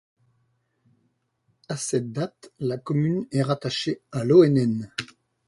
À 1.69 1.77
cette 1.77 2.11
date, 2.11 2.51
la 2.59 2.79
commune 2.79 3.27
est 3.31 3.43
rattachée 3.43 4.01
à 4.11 4.23
Loenen. 4.23 4.89